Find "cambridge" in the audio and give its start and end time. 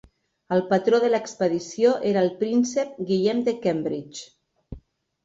3.67-4.23